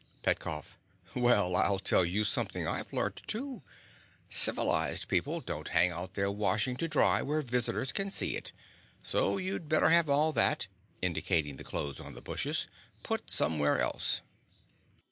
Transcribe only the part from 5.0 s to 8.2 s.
people don't hang out their washing to dry where visitors can